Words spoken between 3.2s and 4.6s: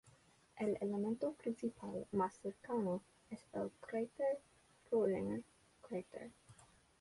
es el cráter